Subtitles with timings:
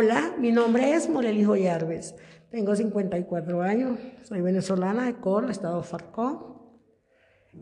[0.00, 2.14] Hola, mi nombre es Morelijo Yarves.
[2.52, 6.56] Tengo 54 años, soy venezolana de Cor, estado Farcón.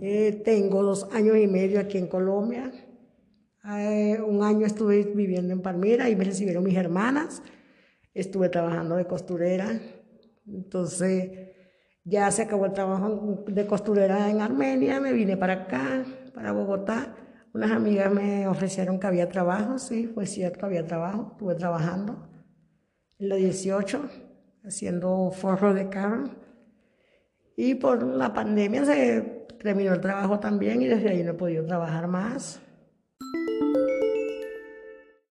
[0.03, 2.71] Eh, tengo dos años y medio aquí en Colombia.
[3.79, 7.43] Eh, un año estuve viviendo en Palmira y me recibieron mis hermanas.
[8.13, 9.71] Estuve trabajando de costurera.
[10.47, 11.55] Entonces,
[12.05, 17.17] ya se acabó el trabajo de costurera en Armenia, me vine para acá, para Bogotá.
[17.55, 21.31] Unas amigas me ofrecieron que había trabajo, sí, fue cierto, había trabajo.
[21.33, 22.26] Estuve trabajando
[23.19, 24.09] en la 18,
[24.65, 26.25] haciendo forro de carro.
[27.57, 31.65] Y por la pandemia se terminó el trabajo también y desde ahí no he podido
[31.65, 32.61] trabajar más.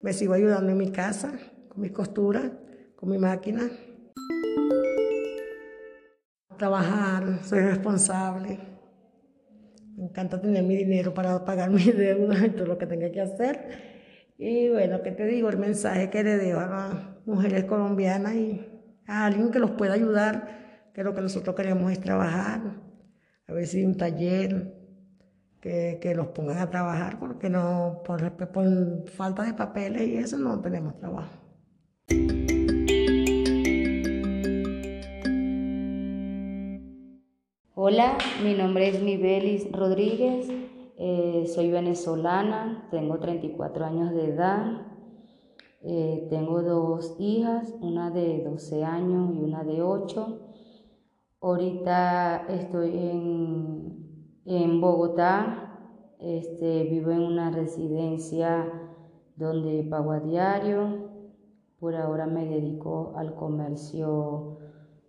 [0.01, 1.33] Me sigo ayudando en mi casa,
[1.69, 2.53] con mi costura,
[2.97, 3.69] con mi máquina.
[6.57, 8.59] Trabajar, soy responsable.
[9.97, 13.21] Me encanta tener mi dinero para pagar mis deudas y todo lo que tenga que
[13.21, 13.88] hacer.
[14.41, 15.49] Y bueno, ¿qué te digo?
[15.49, 18.65] El mensaje que le dejo a las mujeres colombianas y
[19.09, 22.61] a alguien que los pueda ayudar, que lo que nosotros queremos es trabajar,
[23.49, 24.77] a ver si un taller,
[25.61, 30.39] que, que los pongan a trabajar, porque no, por, por falta de papeles y eso
[30.39, 31.37] no tenemos trabajo.
[37.75, 40.49] Hola, mi nombre es Mibelis Rodríguez,
[41.01, 44.89] eh, soy venezolana, tengo 34 años de edad,
[45.81, 50.41] eh, tengo dos hijas, una de 12 años y una de 8.
[51.41, 52.99] Ahorita estoy
[54.45, 58.67] en, Bogotá, este, vivo en una residencia
[59.37, 61.11] donde pago a diario,
[61.79, 64.59] por ahora me dedico al comercio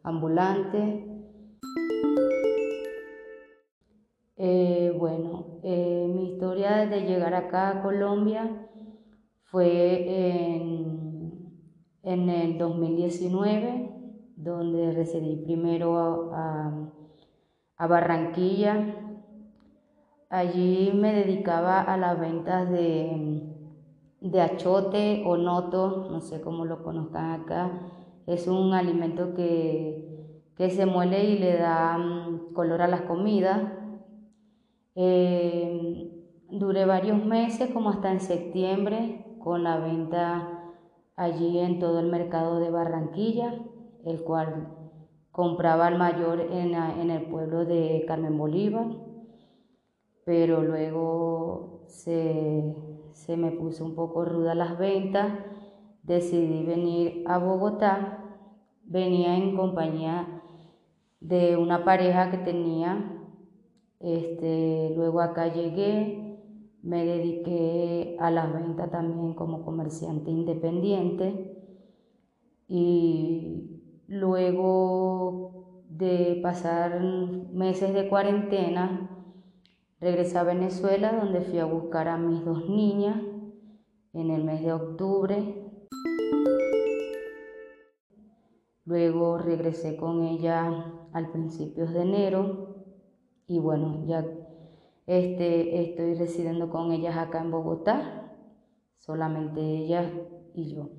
[0.04, 1.06] ambulante.
[4.38, 8.68] Eh, bueno, eh, mi historia de llegar acá a Colombia
[9.46, 11.54] fue en,
[12.04, 13.92] en el 2019,
[14.36, 16.92] donde residí primero a,
[17.78, 18.94] a, Barranquilla.
[20.30, 23.56] Allí me dedicaba a las ventas de,
[24.20, 27.72] de achote o noto, no sé cómo lo conozcan acá.
[28.28, 33.79] Es un alimento que, que se muele y le da mm, color a las comidas
[34.96, 36.12] eh,
[36.50, 40.74] duré varios meses, como hasta en septiembre, con la venta
[41.16, 43.54] allí en todo el mercado de Barranquilla,
[44.06, 44.76] el cual
[45.32, 48.88] compraba al mayor en, en el pueblo de Carmen Bolívar,
[50.26, 52.76] pero luego se,
[53.14, 55.34] se me puso un poco ruda las ventas,
[56.04, 58.24] decidí venir a Bogotá,
[58.84, 60.42] venía en compañía
[61.20, 63.19] de una pareja que tenía
[64.00, 66.38] este, luego acá llegué,
[66.82, 71.58] me dediqué a las ventas también como comerciante independiente
[72.68, 77.02] y luego de pasar
[77.52, 79.10] meses de cuarentena,
[80.00, 83.18] regresé a Venezuela donde fui a buscar a mis dos niñas
[84.14, 85.66] en el mes de octubre.
[88.86, 92.69] Luego regresé con ella al principios de enero
[93.50, 94.24] y bueno, ya
[95.08, 98.32] este, estoy residiendo con ellas acá en Bogotá,
[99.00, 100.06] solamente ellas
[100.54, 100.90] y yo.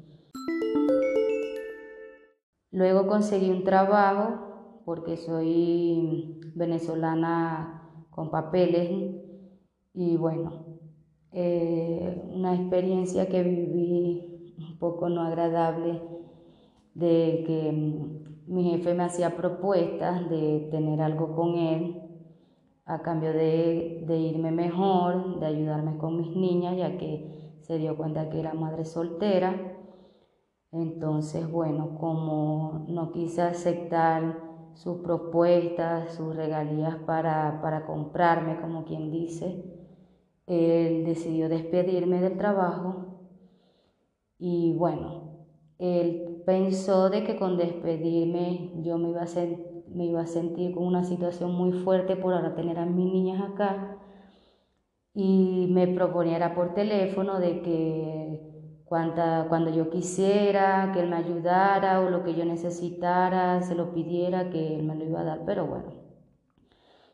[2.73, 9.15] Luego conseguí un trabajo porque soy venezolana con papeles
[9.95, 10.65] y bueno,
[11.31, 16.03] eh, una experiencia que viví un poco no agradable
[16.95, 17.73] de que
[18.49, 22.10] mi jefe me hacía propuestas de tener algo con él
[22.91, 28.29] a cambio de, irme mejor, de ayudarme con mis niñas, ya que se dio cuenta
[28.29, 29.55] que era madre soltera.
[30.73, 34.39] Entonces, bueno, como no quise aceptar
[34.75, 39.65] sus propuestas, sus regalías para, para comprarme, como quien dice,
[40.47, 43.07] él decidió despedirme del trabajo
[44.37, 45.47] y bueno,
[45.79, 50.75] él pensó de que con despedirme yo me iba a sentir me iba a sentir
[50.75, 53.99] con una situación muy fuerte por ahora tener a mis niñas acá
[55.15, 58.51] y me proponía por teléfono de que
[58.91, 64.51] cuando yo quisiera que él me ayudara o lo que yo necesitara, se lo pidiera,
[64.51, 65.93] que él me lo iba a dar, pero bueno,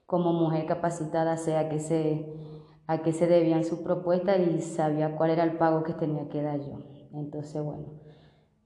[0.07, 2.33] como mujer capacitada sé a qué se,
[2.87, 6.41] a qué se debían sus propuestas y sabía cuál era el pago que tenía que
[6.43, 6.79] dar yo.
[7.13, 8.06] Entonces, bueno,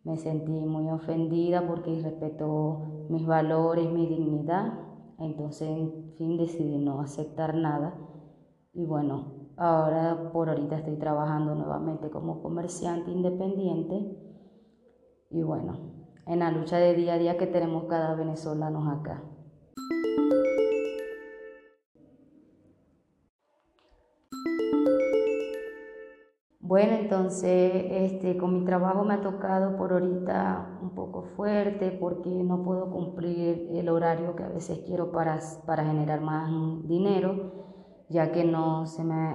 [0.04, 4.72] me sentí muy ofendida porque respetó mis valores, mi dignidad.
[5.18, 7.94] Entonces, en fin, decidí no aceptar nada.
[8.72, 14.26] Y bueno, ahora por ahorita estoy trabajando nuevamente como comerciante independiente.
[15.32, 15.78] y bueno,
[16.26, 19.22] en la lucha de día a día que tenemos cada venezolano acá.
[26.70, 32.30] Bueno, entonces este, con mi trabajo me ha tocado por ahorita un poco fuerte porque
[32.30, 36.48] no puedo cumplir el horario que a veces quiero para, para generar más
[36.86, 39.34] dinero, ya que no se me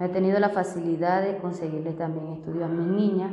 [0.00, 3.30] he tenido la facilidad de conseguirles también estudios a mis niñas.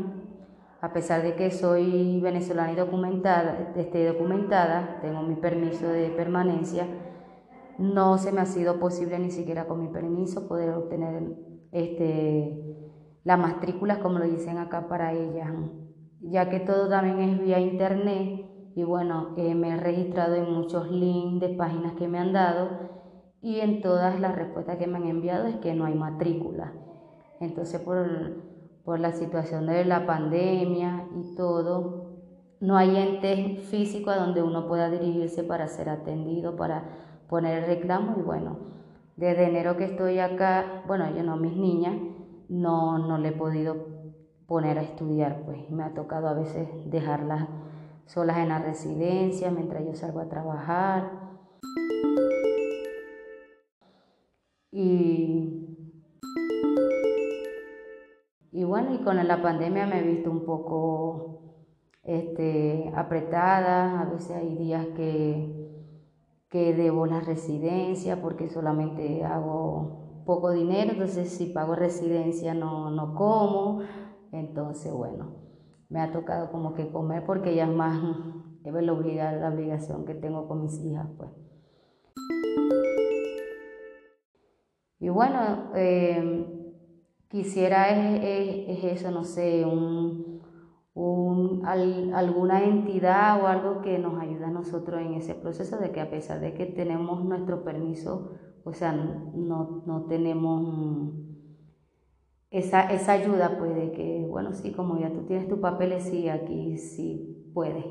[0.79, 6.85] A pesar de que soy venezolana y documentada, esté documentada, tengo mi permiso de permanencia,
[7.79, 11.23] no se me ha sido posible ni siquiera con mi permiso poder obtener
[11.71, 12.69] este
[13.23, 15.49] las matrículas, como lo dicen acá para ellas,
[16.21, 18.45] ya que todo también es vía internet
[18.75, 22.69] y bueno, eh, me he registrado en muchos links de páginas que me han dado
[23.41, 26.73] y en todas las respuestas que me han enviado es que no hay matrícula.
[27.39, 28.07] Entonces por,
[28.83, 32.09] por la situación de la pandemia y todo,
[32.59, 36.83] no hay ente físico a donde uno pueda dirigirse para ser atendido, para
[37.29, 38.57] poner el reclamo y bueno,
[39.15, 41.95] desde enero que estoy acá, bueno, yo no, mis niñas,
[42.49, 43.77] no, no le he podido
[44.47, 47.47] poner a estudiar, pues me ha tocado a veces dejarlas
[48.05, 51.11] solas en la residencia mientras yo salgo a trabajar.
[54.71, 55.77] Y,
[58.51, 61.53] y bueno, y con la pandemia me he visto un poco
[62.03, 65.85] este, apretada, a veces hay días que,
[66.49, 73.15] que debo la residencia porque solamente hago poco dinero, entonces si pago residencia no, no
[73.15, 73.79] como,
[74.31, 75.33] entonces bueno,
[75.89, 77.99] me ha tocado como que comer porque ya es más
[78.63, 81.31] es la, la obligación que tengo con mis hijas, pues.
[84.99, 86.45] Y bueno, eh,
[87.27, 90.43] quisiera es, eso, no sé, un,
[90.93, 96.01] un, alguna entidad o algo que nos ayude a nosotros en ese proceso de que
[96.01, 101.13] a pesar de que tenemos nuestro permiso o sea, no, tenemos
[102.51, 106.29] esa, esa, ayuda, pues, de que, bueno, sí, como ya tú tienes tus papeles, sí,
[106.29, 107.85] aquí sí puedes.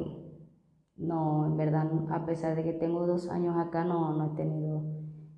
[0.96, 4.82] No, en verdad, a pesar de que tengo dos años acá, no, no he tenido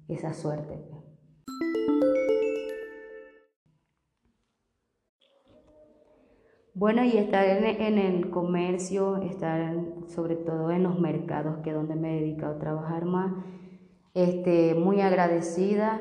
[0.08, 0.78] esa suerte.
[0.90, 1.00] Pues.
[6.80, 9.74] Bueno, y estar en, en, el comercio, estar
[10.06, 13.34] sobre todo en los mercados, que es donde me he dedicado a trabajar más,
[14.14, 16.00] este, muy agradecida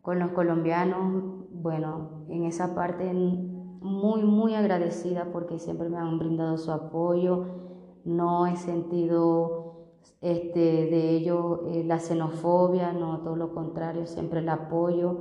[0.00, 6.56] con los colombianos, bueno, en esa parte muy, muy agradecida porque siempre me han brindado
[6.58, 7.46] su apoyo,
[8.04, 9.62] no he sentido
[10.20, 15.18] este, de ellos eh, la xenofobia, no, todo lo contrario, siempre el apoyo,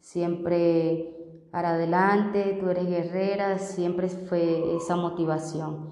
[0.00, 1.14] siempre
[1.50, 5.88] para adelante, tú eres guerrera, siempre fue esa motivación.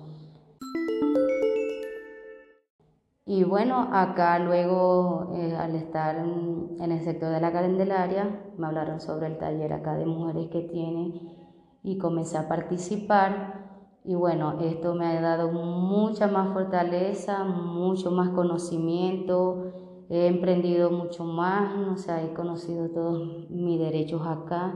[3.28, 9.00] Y bueno, acá luego, eh, al estar en, el sector de la Candelaria, me hablaron
[9.00, 11.34] sobre el taller acá de mujeres que tiene
[11.82, 13.98] y comencé a participar.
[14.04, 19.72] Y bueno, esto me ha dado mucha más fortaleza, mucho más conocimiento,
[20.08, 24.72] he emprendido mucho más, o sea, he conocido todos mis derechos acá.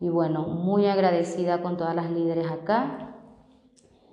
[0.00, 3.16] Y bueno, muy agradecida con todas las líderes acá.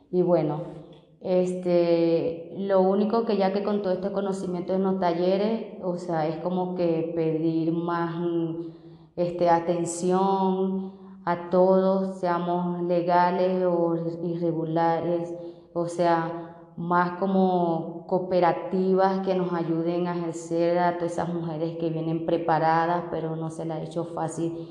[0.10, 0.87] Y bueno,
[1.30, 6.26] este, lo único que ya que con todo este conocimiento en los talleres, o sea,
[6.26, 8.16] es como que pedir más
[9.18, 10.94] este, atención
[11.26, 15.36] a todos, seamos legales o irregulares,
[15.74, 21.90] o sea, más como cooperativas que nos ayuden a ejercer a todas esas mujeres que
[21.90, 24.66] vienen preparadas, pero no se les ha hecho fácil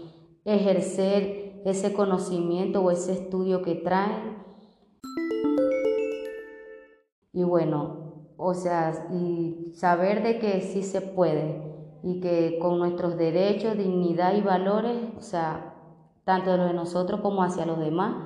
[0.47, 4.47] ejercer ese conocimiento o ese estudio que traen
[7.37, 11.61] y bueno, o sea, y saber de que sí se puede
[12.03, 15.75] y que con nuestros derechos, dignidad y valores, o sea,
[16.25, 18.17] tanto de los de nosotros como hacia los demás,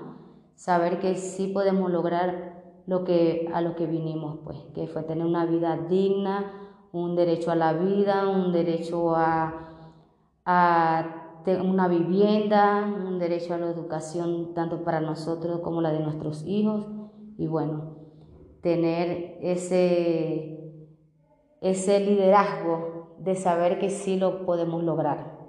[0.55, 5.27] saber que sí podemos lograr lo que a lo que vinimos, pues, que fue tener
[5.27, 6.53] una vida digna,
[6.93, 9.71] un derecho a la vida, un derecho a,
[10.45, 16.45] a una vivienda, un derecho a la educación tanto para nosotros como la de nuestros
[16.47, 16.87] hijos
[17.37, 18.00] y bueno,
[18.63, 20.59] tener ese,
[21.61, 25.40] ese liderazgo de saber que sí lo podemos lograr.